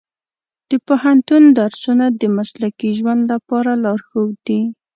[0.69, 4.61] د پوهنتون درسونه د مسلکي ژوند لپاره لارښود دي.